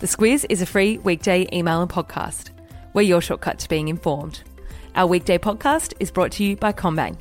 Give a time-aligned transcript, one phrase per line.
[0.00, 2.52] The Squiz is a free weekday email and podcast.
[2.94, 4.42] We're your shortcut to being informed.
[4.94, 7.20] Our weekday podcast is brought to you by CommBank,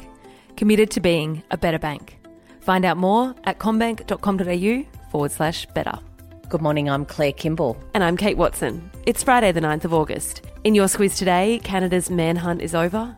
[0.55, 2.17] committed to being a better bank.
[2.61, 5.99] Find out more at commbank.com.au forward slash better.
[6.47, 7.77] Good morning, I'm Claire Kimball.
[7.93, 8.89] And I'm Kate Watson.
[9.05, 10.43] It's Friday, the 9th of August.
[10.63, 13.13] In your Squiz today, Canada's manhunt is over,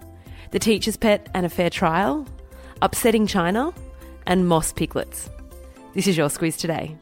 [0.49, 2.25] the teacher's pet and a fair trial,
[2.81, 3.71] upsetting China,
[4.25, 5.29] and moss piglets.
[5.93, 6.97] This is your Squiz today.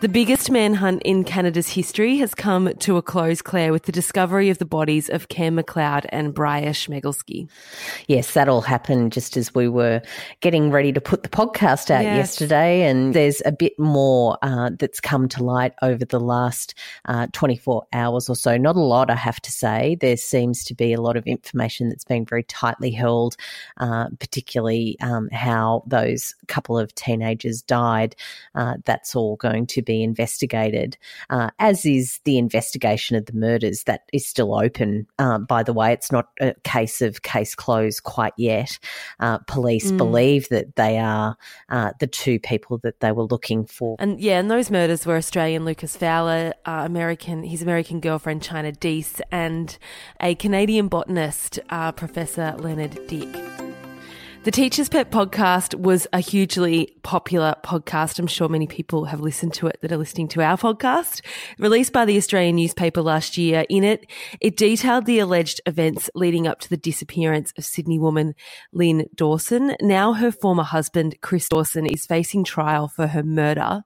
[0.00, 4.48] The biggest manhunt in Canada's history has come to a close, Claire, with the discovery
[4.48, 7.48] of the bodies of Kam McLeod and Bryer Schmegelsky.
[8.06, 10.00] Yes, that all happened just as we were
[10.40, 12.16] getting ready to put the podcast out yes.
[12.16, 12.84] yesterday.
[12.84, 17.84] And there's a bit more uh, that's come to light over the last uh, 24
[17.92, 18.56] hours or so.
[18.56, 19.96] Not a lot, I have to say.
[20.00, 23.34] There seems to be a lot of information that's been very tightly held,
[23.78, 28.14] uh, particularly um, how those couple of teenagers died.
[28.54, 30.98] Uh, that's all going to be investigated,
[31.30, 33.84] uh, as is the investigation of the murders.
[33.84, 35.92] That is still open, um, by the way.
[35.92, 38.78] It's not a case of case closed quite yet.
[39.18, 39.96] Uh, police mm.
[39.96, 41.36] believe that they are
[41.70, 43.96] uh, the two people that they were looking for.
[43.98, 48.78] And yeah, and those murders were Australian Lucas Fowler, uh, American his American girlfriend Chynna
[48.78, 49.78] Deese, and
[50.20, 53.57] a Canadian botanist, uh, Professor Leonard Dyck.
[54.44, 58.20] The Teacher's Pet podcast was a hugely popular podcast.
[58.20, 61.22] I'm sure many people have listened to it that are listening to our podcast.
[61.58, 64.06] Released by the Australian newspaper last year, in it,
[64.40, 68.34] it detailed the alleged events leading up to the disappearance of Sydney woman
[68.72, 69.74] Lyn Dawson.
[69.80, 73.82] Now her former husband, Chris Dawson, is facing trial for her murder.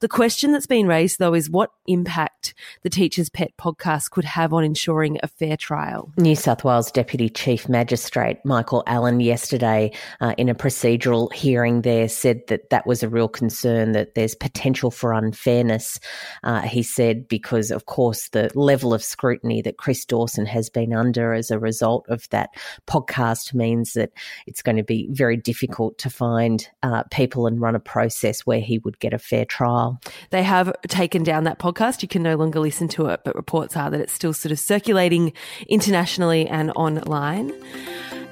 [0.00, 4.54] The question that's been raised, though, is what impact the Teacher's Pet podcast could have
[4.54, 6.10] on ensuring a fair trial.
[6.16, 9.89] New South Wales Deputy Chief Magistrate Michael Allen yesterday
[10.20, 14.34] uh, in a procedural hearing there said that that was a real concern, that there's
[14.34, 16.00] potential for unfairness.
[16.44, 20.92] Uh, he said, because of course the level of scrutiny that Chris Dawson has been
[20.92, 22.50] under as a result of that
[22.86, 24.10] podcast means that
[24.46, 28.60] it's going to be very difficult to find uh, people and run a process where
[28.60, 30.00] he would get a fair trial.
[30.30, 32.02] They have taken down that podcast.
[32.02, 34.58] You can no longer listen to it, but reports are that it's still sort of
[34.58, 35.32] circulating
[35.68, 37.52] internationally and online.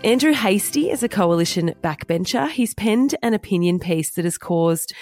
[0.04, 2.48] Andrew Hastie is a coalition backbencher.
[2.48, 4.94] He's penned an opinion piece that has caused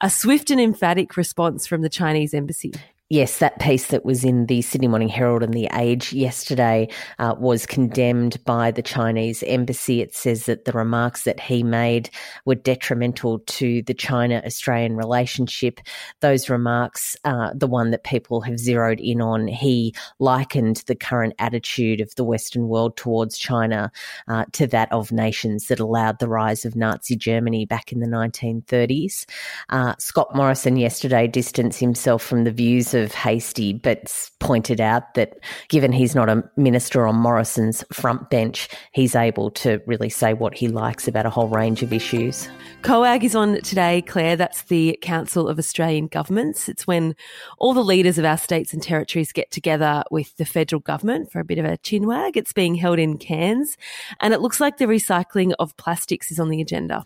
[0.00, 2.72] a swift and emphatic response from the Chinese embassy.
[3.10, 7.34] Yes, that piece that was in the Sydney Morning Herald and the Age yesterday uh,
[7.38, 10.02] was condemned by the Chinese embassy.
[10.02, 12.10] It says that the remarks that he made
[12.44, 15.80] were detrimental to the China Australian relationship.
[16.20, 21.32] Those remarks, uh, the one that people have zeroed in on, he likened the current
[21.38, 23.90] attitude of the Western world towards China
[24.28, 28.06] uh, to that of nations that allowed the rise of Nazi Germany back in the
[28.06, 29.24] 1930s.
[29.70, 35.38] Uh, Scott Morrison yesterday distanced himself from the views of Hastie, but pointed out that
[35.68, 40.54] given he's not a minister on Morrison's front bench, he's able to really say what
[40.54, 42.48] he likes about a whole range of issues.
[42.82, 44.36] COAG is on today, Claire.
[44.36, 46.68] That's the Council of Australian Governments.
[46.68, 47.16] It's when
[47.58, 51.40] all the leaders of our states and territories get together with the federal government for
[51.40, 52.36] a bit of a chinwag.
[52.36, 53.76] It's being held in Cairns,
[54.20, 57.02] and it looks like the recycling of plastics is on the agenda.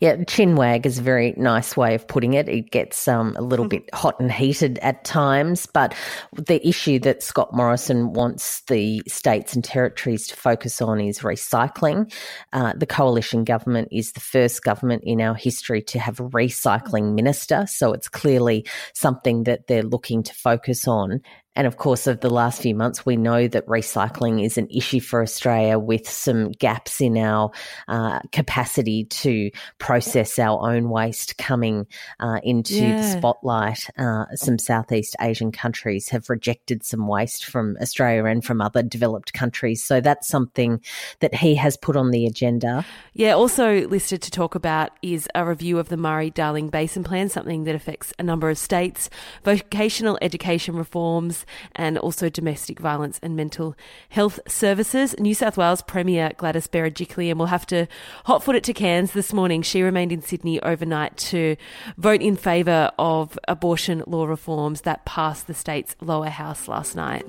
[0.00, 2.48] Yeah, chinwag is a very nice way of putting it.
[2.48, 5.66] It gets um, a little bit hot and heated at times times.
[5.66, 5.94] But
[6.32, 12.12] the issue that Scott Morrison wants the states and territories to focus on is recycling.
[12.52, 17.14] Uh, the coalition government is the first government in our history to have a recycling
[17.14, 17.66] minister.
[17.68, 21.20] So it's clearly something that they're looking to focus on.
[21.56, 25.00] And of course, of the last few months, we know that recycling is an issue
[25.00, 27.50] for Australia with some gaps in our
[27.86, 31.86] uh, capacity to process our own waste coming
[32.18, 32.96] uh, into yeah.
[32.96, 33.88] the spotlight.
[33.96, 39.32] Uh, some Southeast Asian countries have rejected some waste from Australia and from other developed
[39.32, 39.84] countries.
[39.84, 40.80] So that's something
[41.20, 42.84] that he has put on the agenda.
[43.12, 47.28] Yeah, also listed to talk about is a review of the Murray Darling Basin Plan,
[47.28, 49.08] something that affects a number of states,
[49.44, 51.43] vocational education reforms
[51.74, 53.76] and also domestic violence and mental
[54.10, 55.14] health services.
[55.18, 57.86] New South Wales Premier Gladys Berejiklian will have to
[58.26, 59.62] hotfoot it to Cairns this morning.
[59.62, 61.56] She remained in Sydney overnight to
[61.96, 67.24] vote in favour of abortion law reforms that passed the state's lower house last night.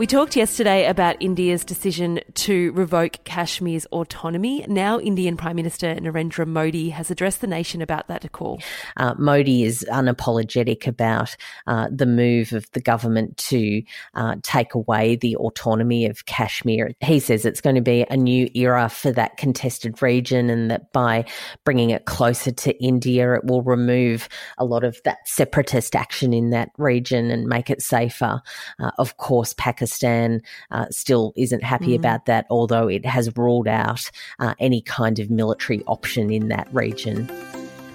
[0.00, 4.64] We talked yesterday about India's decision to revoke Kashmir's autonomy.
[4.66, 8.62] Now, Indian Prime Minister Narendra Modi has addressed the nation about that call.
[8.96, 11.36] Uh, Modi is unapologetic about
[11.66, 13.82] uh, the move of the government to
[14.14, 16.92] uh, take away the autonomy of Kashmir.
[17.00, 20.94] He says it's going to be a new era for that contested region and that
[20.94, 21.26] by
[21.66, 26.48] bringing it closer to India, it will remove a lot of that separatist action in
[26.48, 28.40] that region and make it safer.
[28.78, 29.89] Uh, of course, Pakistan
[30.70, 31.96] uh, still isn't happy mm.
[31.96, 36.68] about that, although it has ruled out uh, any kind of military option in that
[36.72, 37.28] region.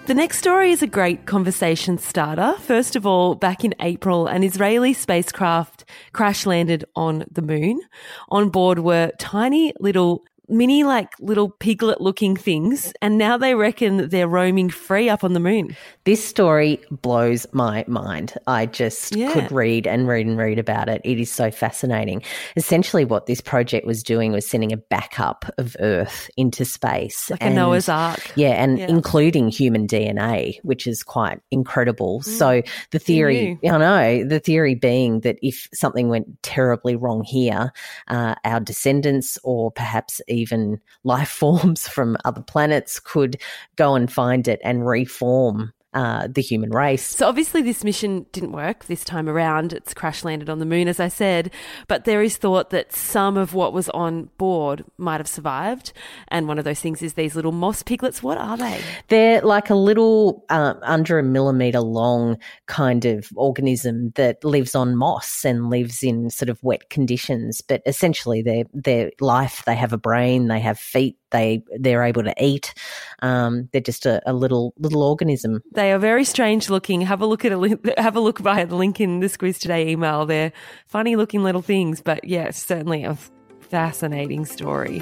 [0.06, 2.54] The next story is a great conversation starter.
[2.60, 5.84] First of all, back in April, an Israeli spacecraft
[6.14, 7.82] crash landed on the moon.
[8.30, 13.98] On board were tiny little mini like little piglet looking things and now they reckon
[13.98, 15.76] that they're roaming free up on the moon.
[16.04, 18.34] This story blows my mind.
[18.48, 19.34] I just yeah.
[19.34, 21.02] could read and read and read about it.
[21.04, 22.22] It is so fascinating.
[22.56, 27.30] Essentially what this project was doing was sending a backup of Earth into space.
[27.30, 28.32] Like and, a Noah's Ark.
[28.36, 28.88] Yeah, and yeah.
[28.88, 32.22] including human DNA, which is quite incredible.
[32.22, 32.26] Mm.
[32.26, 32.62] So
[32.92, 37.72] the theory, I know, the theory being that if something went terribly wrong here,
[38.08, 43.38] uh, our descendants or perhaps even life forms from other planets could
[43.76, 47.06] go and find it and reform uh, the human race.
[47.06, 49.72] So obviously, this mission didn't work this time around.
[49.72, 51.52] It's crash landed on the moon, as I said,
[51.88, 55.94] but there is thought that some of what was on board might have survived.
[56.28, 58.22] And one of those things is these little moss piglets.
[58.22, 58.82] What are they?
[59.08, 62.38] They're like a little uh, under a millimeter long
[62.68, 67.62] kind of organism that lives on moss and lives in sort of wet conditions.
[67.62, 69.64] But essentially, their their life.
[69.66, 70.50] They have a brain.
[70.50, 72.74] They have feet they they're able to eat.
[73.22, 75.62] Um, they're just a, a, little little organism.
[75.74, 77.02] They are very strange looking.
[77.02, 79.90] Have a look at a have a look via the link in the Squiz Today
[79.90, 80.26] email.
[80.26, 80.52] They're
[80.88, 83.18] funny looking little things, but yeah, certainly a
[83.62, 85.02] fascinating story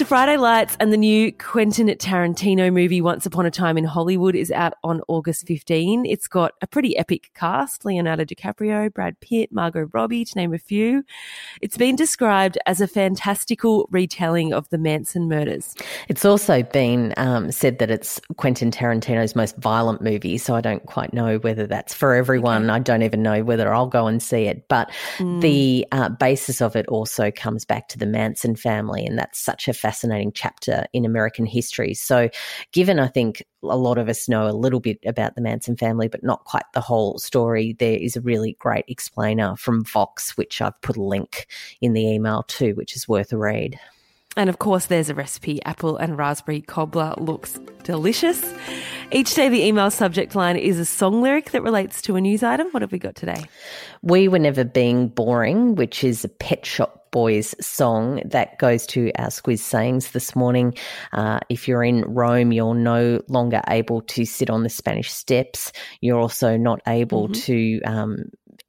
[0.00, 4.34] to Friday Lights, and the new Quentin Tarantino movie Once Upon a Time in Hollywood
[4.34, 6.06] is out on August 15.
[6.06, 10.58] It's got a pretty epic cast Leonardo DiCaprio, Brad Pitt, Margot Robbie, to name a
[10.58, 11.04] few.
[11.60, 15.74] It's been described as a fantastical retelling of the Manson murders.
[16.08, 20.86] It's also been um, said that it's Quentin Tarantino's most violent movie, so I don't
[20.86, 22.70] quite know whether that's for everyone.
[22.70, 22.72] Okay.
[22.72, 24.66] I don't even know whether I'll go and see it.
[24.66, 25.42] But mm.
[25.42, 29.68] the uh, basis of it also comes back to the Manson family, and that's such
[29.68, 31.94] a fascinating chapter in American history.
[31.94, 32.30] So,
[32.70, 36.06] given I think a lot of us know a little bit about the Manson family,
[36.06, 40.62] but not quite the whole story, there is a really great explainer from Vox, which
[40.62, 41.48] I've put a link
[41.80, 43.80] in the email to, which is worth a read.
[44.36, 48.40] And of course, there's a recipe apple and raspberry cobbler looks delicious.
[49.10, 52.44] Each day, the email subject line is a song lyric that relates to a news
[52.44, 52.68] item.
[52.70, 53.42] What have we got today?
[54.02, 59.10] We Were Never Being Boring, which is a Pet Shop Boys song that goes to
[59.16, 60.74] our squiz sayings this morning.
[61.12, 65.72] Uh, if you're in Rome, you're no longer able to sit on the Spanish steps.
[66.00, 67.40] You're also not able mm-hmm.
[67.42, 68.16] to um,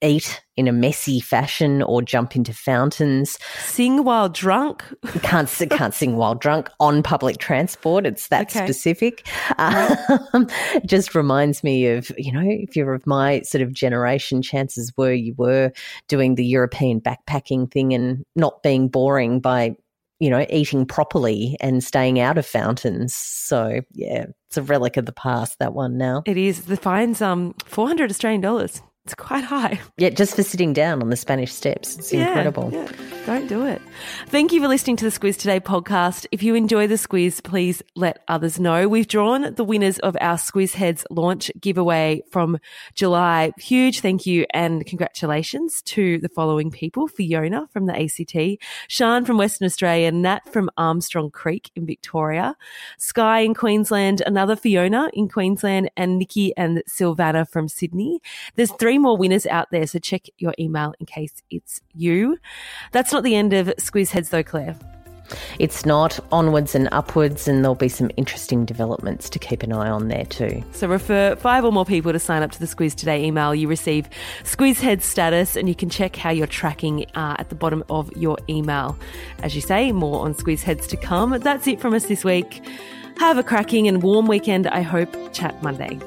[0.02, 3.38] eat in a messy fashion or jump into fountains.
[3.60, 4.84] Sing while drunk?
[5.22, 8.06] can't can't sing while drunk on public transport.
[8.06, 8.66] It's that okay.
[8.66, 9.28] specific.
[9.58, 10.48] Um,
[10.86, 15.14] just reminds me of you know if you're of my sort of generation, chances were
[15.14, 15.72] you were
[16.08, 19.76] doing the European backpacking thing and not being boring by
[20.22, 23.16] you know, eating properly and staying out of fountains.
[23.16, 26.22] So yeah, it's a relic of the past, that one now.
[26.28, 26.66] It is.
[26.66, 28.84] The fine's um four hundred Australian dollars.
[29.06, 29.82] It's quite high.
[29.98, 31.98] Yeah, just for sitting down on the Spanish steps.
[31.98, 32.70] It's yeah, incredible.
[32.72, 32.92] Yeah.
[33.26, 33.82] Don't do it.
[34.28, 36.26] Thank you for listening to the Squiz Today podcast.
[36.32, 38.88] If you enjoy the Squiz, please let others know.
[38.88, 42.60] We've drawn the winners of our Squiz Heads launch giveaway from
[42.96, 43.54] July.
[43.60, 49.38] Huge thank you and congratulations to the following people Fiona from the ACT, Sean from
[49.38, 52.56] Western Australia, Nat from Armstrong Creek in Victoria,
[52.98, 58.20] Sky in Queensland, another Fiona in Queensland, and Nikki and Silvana from Sydney.
[58.56, 62.38] There's three more winners out there, so check your email in case it's you.
[62.92, 64.76] That's not the end of Squiz Heads, though, Claire.
[65.60, 69.90] It's not onwards and upwards, and there'll be some interesting developments to keep an eye
[69.90, 70.64] on there too.
[70.72, 73.56] So, refer five or more people to sign up to the Squiz Today email.
[73.56, 74.10] You receive
[74.44, 78.12] Squiz Head status, and you can check how you're tracking uh, at the bottom of
[78.16, 78.98] your email.
[79.44, 81.38] As you say, more on Squiz Heads to come.
[81.40, 82.62] That's it from us this week.
[83.18, 85.16] Have a cracking and warm weekend, I hope.
[85.34, 86.00] Chat Monday.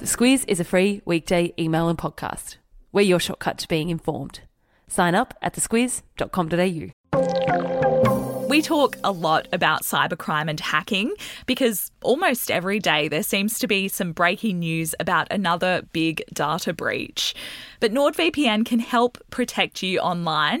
[0.00, 2.56] The Squiz is a free weekday email and podcast.
[2.90, 4.40] We're your shortcut to being informed.
[4.88, 6.88] Sign up at thesquiz.com.au.
[8.48, 11.12] We talk a lot about cybercrime and hacking
[11.44, 16.72] because almost every day there seems to be some breaking news about another big data
[16.72, 17.34] breach.
[17.78, 20.60] But NordVPN can help protect you online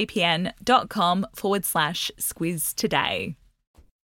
[0.01, 3.35] vpn.com forward slash squiz today.